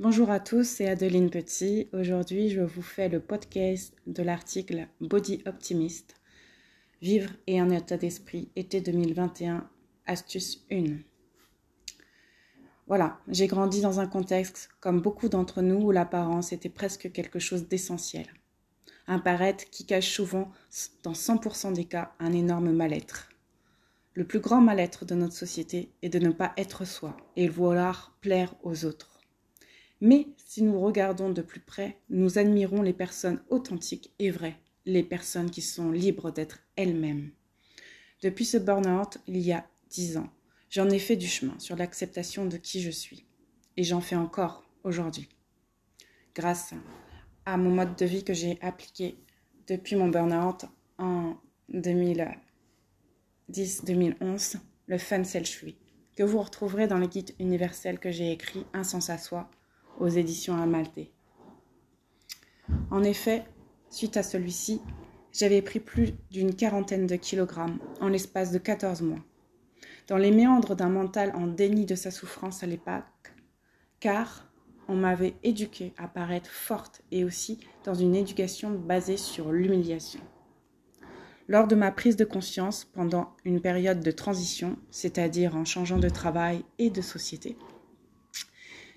Bonjour 0.00 0.30
à 0.30 0.38
tous, 0.38 0.62
c'est 0.62 0.86
Adeline 0.86 1.28
Petit. 1.28 1.88
Aujourd'hui, 1.92 2.50
je 2.50 2.60
vous 2.60 2.82
fais 2.82 3.08
le 3.08 3.18
podcast 3.18 3.92
de 4.06 4.22
l'article 4.22 4.86
Body 5.00 5.42
Optimist 5.44 6.14
Vivre 7.02 7.32
et 7.48 7.58
un 7.58 7.68
état 7.70 7.96
d'esprit, 7.96 8.48
été 8.54 8.80
2021, 8.80 9.68
astuce 10.06 10.64
1. 10.70 10.98
Voilà, 12.86 13.18
j'ai 13.26 13.48
grandi 13.48 13.80
dans 13.80 13.98
un 13.98 14.06
contexte, 14.06 14.68
comme 14.78 15.00
beaucoup 15.00 15.28
d'entre 15.28 15.62
nous, 15.62 15.86
où 15.86 15.90
l'apparence 15.90 16.52
était 16.52 16.68
presque 16.68 17.10
quelque 17.10 17.40
chose 17.40 17.66
d'essentiel. 17.66 18.28
Un 19.08 19.18
paraître 19.18 19.68
qui 19.68 19.84
cache 19.84 20.12
souvent, 20.12 20.52
dans 21.02 21.10
100% 21.10 21.72
des 21.72 21.86
cas, 21.86 22.12
un 22.20 22.32
énorme 22.32 22.70
mal-être. 22.70 23.30
Le 24.14 24.24
plus 24.24 24.38
grand 24.38 24.60
mal-être 24.60 25.04
de 25.04 25.16
notre 25.16 25.34
société 25.34 25.90
est 26.02 26.08
de 26.08 26.20
ne 26.20 26.30
pas 26.30 26.52
être 26.56 26.84
soi 26.84 27.16
et 27.34 27.48
vouloir 27.48 28.16
plaire 28.20 28.54
aux 28.62 28.84
autres. 28.84 29.07
Mais 30.00 30.28
si 30.36 30.62
nous 30.62 30.80
regardons 30.80 31.30
de 31.30 31.42
plus 31.42 31.60
près, 31.60 31.98
nous 32.08 32.38
admirons 32.38 32.82
les 32.82 32.92
personnes 32.92 33.42
authentiques 33.48 34.12
et 34.18 34.30
vraies, 34.30 34.56
les 34.86 35.02
personnes 35.02 35.50
qui 35.50 35.62
sont 35.62 35.90
libres 35.90 36.30
d'être 36.30 36.60
elles-mêmes. 36.76 37.32
Depuis 38.22 38.44
ce 38.44 38.58
burn-out, 38.58 39.18
il 39.26 39.38
y 39.38 39.52
a 39.52 39.66
dix 39.90 40.16
ans, 40.16 40.30
j'en 40.70 40.88
ai 40.90 40.98
fait 40.98 41.16
du 41.16 41.26
chemin 41.26 41.58
sur 41.58 41.76
l'acceptation 41.76 42.46
de 42.46 42.56
qui 42.56 42.80
je 42.80 42.90
suis. 42.90 43.26
Et 43.76 43.84
j'en 43.84 44.00
fais 44.00 44.16
encore 44.16 44.64
aujourd'hui. 44.82 45.28
Grâce 46.34 46.74
à 47.46 47.56
mon 47.56 47.70
mode 47.70 47.94
de 47.96 48.04
vie 48.04 48.24
que 48.24 48.34
j'ai 48.34 48.58
appliqué 48.60 49.18
depuis 49.66 49.96
mon 49.96 50.08
burn-out 50.08 50.66
en 50.98 51.36
2010-2011, 51.72 54.56
le 54.86 54.98
fun 54.98 55.24
self 55.24 55.64
que 56.16 56.22
vous 56.24 56.40
retrouverez 56.40 56.88
dans 56.88 56.98
le 56.98 57.06
guide 57.06 57.34
universel 57.38 58.00
que 58.00 58.10
j'ai 58.10 58.32
écrit 58.32 58.66
Un 58.72 58.82
sens 58.82 59.10
à 59.10 59.18
soi 59.18 59.48
aux 59.98 60.08
éditions 60.08 60.56
Amalté. 60.56 61.12
En 62.90 63.02
effet, 63.02 63.44
suite 63.90 64.16
à 64.16 64.22
celui-ci, 64.22 64.80
j'avais 65.32 65.62
pris 65.62 65.80
plus 65.80 66.14
d'une 66.30 66.54
quarantaine 66.54 67.06
de 67.06 67.16
kilogrammes 67.16 67.78
en 68.00 68.08
l'espace 68.08 68.50
de 68.50 68.58
14 68.58 69.02
mois. 69.02 69.24
Dans 70.06 70.16
les 70.16 70.30
méandres 70.30 70.74
d'un 70.74 70.88
mental 70.88 71.32
en 71.34 71.46
déni 71.46 71.84
de 71.84 71.94
sa 71.94 72.10
souffrance 72.10 72.62
à 72.62 72.66
l'époque, 72.66 73.04
car 74.00 74.48
on 74.88 74.96
m'avait 74.96 75.34
éduquée 75.42 75.92
à 75.98 76.08
paraître 76.08 76.50
forte 76.50 77.02
et 77.12 77.24
aussi 77.24 77.60
dans 77.84 77.94
une 77.94 78.16
éducation 78.16 78.70
basée 78.70 79.18
sur 79.18 79.52
l'humiliation. 79.52 80.20
Lors 81.46 81.66
de 81.66 81.74
ma 81.74 81.90
prise 81.90 82.16
de 82.16 82.24
conscience 82.24 82.84
pendant 82.84 83.34
une 83.44 83.60
période 83.60 84.00
de 84.00 84.10
transition, 84.10 84.76
c'est-à-dire 84.90 85.56
en 85.56 85.64
changeant 85.64 85.98
de 85.98 86.08
travail 86.08 86.64
et 86.78 86.90
de 86.90 87.00
société, 87.00 87.56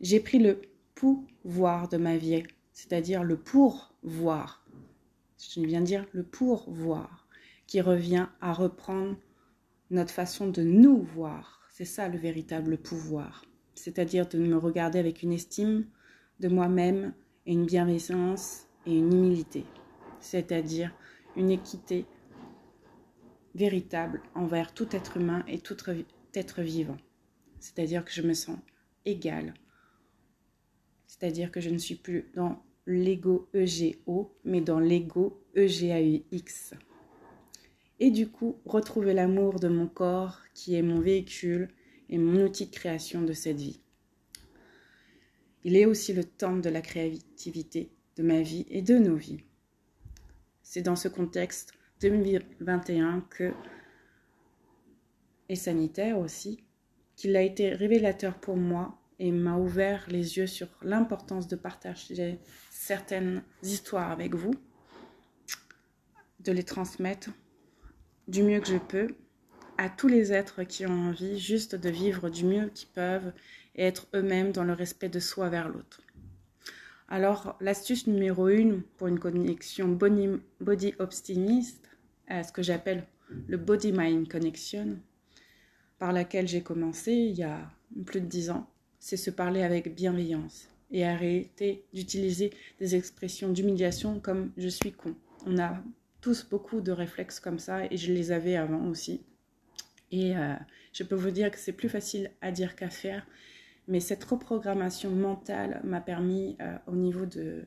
j'ai 0.00 0.18
pris 0.18 0.38
le 0.38 0.60
pouvoir 1.02 1.88
de 1.88 1.96
ma 1.96 2.16
vie, 2.16 2.44
c'est-à-dire 2.72 3.24
le 3.24 3.36
pourvoir. 3.36 4.64
Je 5.38 5.60
viens 5.60 5.80
dire 5.80 6.06
le 6.12 6.22
pourvoir, 6.22 7.26
qui 7.66 7.80
revient 7.80 8.28
à 8.40 8.52
reprendre 8.52 9.16
notre 9.90 10.12
façon 10.12 10.46
de 10.48 10.62
nous 10.62 11.02
voir. 11.02 11.60
C'est 11.70 11.84
ça 11.84 12.08
le 12.08 12.18
véritable 12.18 12.78
pouvoir, 12.78 13.44
c'est-à-dire 13.74 14.28
de 14.28 14.38
me 14.38 14.56
regarder 14.56 15.00
avec 15.00 15.24
une 15.24 15.32
estime 15.32 15.86
de 16.38 16.48
moi-même 16.48 17.14
et 17.46 17.52
une 17.52 17.66
bienveillance 17.66 18.68
et 18.86 18.96
une 18.96 19.12
humilité, 19.12 19.64
c'est-à-dire 20.20 20.94
une 21.36 21.50
équité 21.50 22.06
véritable 23.56 24.22
envers 24.36 24.72
tout 24.72 24.94
être 24.94 25.16
humain 25.16 25.42
et 25.48 25.58
tout 25.58 25.76
être 26.34 26.62
vivant. 26.62 26.98
C'est-à-dire 27.58 28.04
que 28.04 28.12
je 28.12 28.22
me 28.22 28.34
sens 28.34 28.58
égale 29.04 29.54
c'est-à-dire 31.12 31.50
que 31.50 31.60
je 31.60 31.68
ne 31.68 31.76
suis 31.76 31.96
plus 31.96 32.30
dans 32.34 32.64
l'ego 32.86 33.46
EGO, 33.52 34.34
mais 34.44 34.62
dans 34.62 34.80
l'ego 34.80 35.44
EGAUX. 35.54 36.72
Et 38.00 38.10
du 38.10 38.28
coup, 38.28 38.56
retrouver 38.64 39.12
l'amour 39.12 39.60
de 39.60 39.68
mon 39.68 39.86
corps 39.86 40.40
qui 40.54 40.74
est 40.74 40.80
mon 40.80 41.00
véhicule 41.00 41.68
et 42.08 42.16
mon 42.16 42.42
outil 42.42 42.64
de 42.64 42.70
création 42.70 43.20
de 43.20 43.34
cette 43.34 43.58
vie. 43.58 43.80
Il 45.64 45.76
est 45.76 45.84
aussi 45.84 46.14
le 46.14 46.24
temps 46.24 46.56
de 46.56 46.70
la 46.70 46.80
créativité 46.80 47.90
de 48.16 48.22
ma 48.22 48.40
vie 48.40 48.64
et 48.70 48.80
de 48.80 48.96
nos 48.96 49.16
vies. 49.16 49.44
C'est 50.62 50.82
dans 50.82 50.96
ce 50.96 51.08
contexte 51.08 51.74
2021 52.00 53.26
que, 53.28 53.52
et 55.50 55.56
sanitaire 55.56 56.18
aussi, 56.18 56.64
qu'il 57.16 57.36
a 57.36 57.42
été 57.42 57.68
révélateur 57.68 58.40
pour 58.40 58.56
moi 58.56 59.01
et 59.22 59.30
m'a 59.30 59.56
ouvert 59.56 60.04
les 60.08 60.36
yeux 60.36 60.48
sur 60.48 60.66
l'importance 60.82 61.46
de 61.46 61.54
partager 61.54 62.40
certaines 62.70 63.44
histoires 63.62 64.10
avec 64.10 64.34
vous, 64.34 64.50
de 66.40 66.50
les 66.50 66.64
transmettre 66.64 67.30
du 68.26 68.42
mieux 68.42 68.58
que 68.58 68.66
je 68.66 68.78
peux 68.78 69.06
à 69.78 69.88
tous 69.88 70.08
les 70.08 70.32
êtres 70.32 70.64
qui 70.64 70.86
ont 70.86 71.10
envie 71.10 71.38
juste 71.38 71.76
de 71.76 71.88
vivre 71.88 72.30
du 72.30 72.44
mieux 72.44 72.68
qu'ils 72.70 72.88
peuvent 72.88 73.32
et 73.76 73.84
être 73.84 74.08
eux-mêmes 74.12 74.50
dans 74.50 74.64
le 74.64 74.72
respect 74.72 75.08
de 75.08 75.20
soi 75.20 75.48
vers 75.48 75.68
l'autre. 75.68 76.02
Alors, 77.06 77.56
l'astuce 77.60 78.08
numéro 78.08 78.48
une 78.48 78.82
pour 78.82 79.06
une 79.06 79.20
connexion 79.20 79.86
body 79.86 80.94
optimiste, 80.98 81.90
à 82.26 82.42
ce 82.42 82.50
que 82.50 82.62
j'appelle 82.62 83.06
le 83.46 83.56
body 83.56 83.92
mind 83.92 84.28
connection, 84.28 84.98
par 86.00 86.12
laquelle 86.12 86.48
j'ai 86.48 86.64
commencé 86.64 87.12
il 87.12 87.36
y 87.36 87.44
a 87.44 87.70
plus 88.04 88.20
de 88.20 88.26
dix 88.26 88.50
ans, 88.50 88.68
c'est 89.02 89.16
se 89.16 89.30
parler 89.30 89.64
avec 89.64 89.96
bienveillance 89.96 90.68
et 90.92 91.04
arrêter 91.04 91.84
d'utiliser 91.92 92.52
des 92.78 92.94
expressions 92.94 93.50
d'humiliation 93.50 94.20
comme 94.20 94.52
je 94.56 94.68
suis 94.68 94.92
con. 94.92 95.16
On 95.44 95.58
a 95.58 95.82
tous 96.20 96.48
beaucoup 96.48 96.80
de 96.80 96.92
réflexes 96.92 97.40
comme 97.40 97.58
ça 97.58 97.84
et 97.86 97.96
je 97.96 98.12
les 98.12 98.30
avais 98.30 98.54
avant 98.54 98.86
aussi. 98.86 99.24
Et 100.12 100.36
euh, 100.36 100.54
je 100.92 101.02
peux 101.02 101.16
vous 101.16 101.32
dire 101.32 101.50
que 101.50 101.58
c'est 101.58 101.72
plus 101.72 101.88
facile 101.88 102.30
à 102.42 102.52
dire 102.52 102.76
qu'à 102.76 102.90
faire, 102.90 103.26
mais 103.88 103.98
cette 103.98 104.22
reprogrammation 104.22 105.10
mentale 105.10 105.80
m'a 105.82 106.00
permis 106.00 106.56
euh, 106.60 106.78
au, 106.86 106.94
niveau 106.94 107.26
de, 107.26 107.64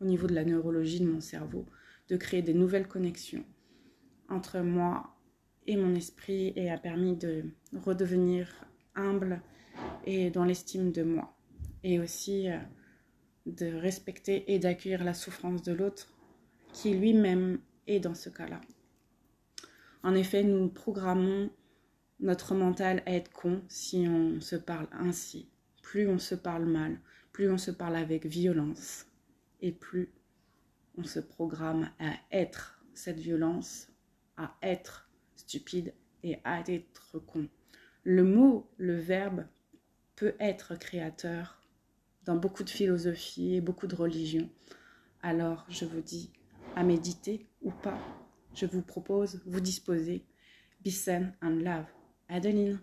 au 0.00 0.06
niveau 0.06 0.26
de 0.26 0.34
la 0.34 0.46
neurologie 0.46 1.00
de 1.00 1.10
mon 1.10 1.20
cerveau 1.20 1.66
de 2.08 2.16
créer 2.16 2.40
des 2.40 2.54
nouvelles 2.54 2.88
connexions 2.88 3.44
entre 4.30 4.60
moi 4.60 5.14
et 5.66 5.76
mon 5.76 5.94
esprit 5.94 6.54
et 6.56 6.70
a 6.70 6.78
permis 6.78 7.16
de 7.16 7.44
redevenir 7.74 8.48
humble 8.94 9.42
et 10.04 10.30
dans 10.30 10.44
l'estime 10.44 10.92
de 10.92 11.02
moi. 11.02 11.36
Et 11.82 11.98
aussi 11.98 12.50
euh, 12.50 12.58
de 13.46 13.74
respecter 13.74 14.52
et 14.52 14.58
d'accueillir 14.58 15.04
la 15.04 15.14
souffrance 15.14 15.62
de 15.62 15.72
l'autre 15.72 16.12
qui 16.72 16.94
lui-même 16.94 17.60
est 17.86 18.00
dans 18.00 18.14
ce 18.14 18.30
cas-là. 18.30 18.60
En 20.02 20.14
effet, 20.14 20.42
nous 20.42 20.68
programmons 20.68 21.50
notre 22.20 22.54
mental 22.54 23.02
à 23.06 23.12
être 23.12 23.32
con 23.32 23.62
si 23.68 24.06
on 24.08 24.40
se 24.40 24.56
parle 24.56 24.88
ainsi. 24.92 25.48
Plus 25.82 26.08
on 26.08 26.18
se 26.18 26.34
parle 26.34 26.64
mal, 26.64 26.98
plus 27.32 27.50
on 27.50 27.58
se 27.58 27.70
parle 27.70 27.96
avec 27.96 28.26
violence, 28.26 29.06
et 29.60 29.72
plus 29.72 30.12
on 30.96 31.04
se 31.04 31.20
programme 31.20 31.90
à 31.98 32.12
être 32.32 32.80
cette 32.94 33.18
violence, 33.18 33.88
à 34.36 34.56
être 34.62 35.10
stupide 35.36 35.92
et 36.22 36.38
à 36.44 36.60
être 36.68 37.18
con. 37.18 37.48
Le 38.02 38.24
mot, 38.24 38.70
le 38.76 38.96
verbe 38.96 39.46
peut 40.16 40.34
être 40.40 40.76
créateur 40.76 41.60
dans 42.24 42.36
beaucoup 42.36 42.64
de 42.64 42.70
philosophies 42.70 43.56
et 43.56 43.60
beaucoup 43.60 43.86
de 43.86 43.94
religions. 43.94 44.48
Alors 45.22 45.66
je 45.68 45.84
vous 45.84 46.00
dis 46.00 46.30
à 46.76 46.82
méditer 46.82 47.46
ou 47.62 47.70
pas. 47.70 47.98
Je 48.54 48.66
vous 48.66 48.82
propose, 48.82 49.42
vous 49.46 49.60
disposez. 49.60 50.24
Be 50.84 50.90
and 51.42 51.60
love. 51.62 51.86
Adeline. 52.28 52.80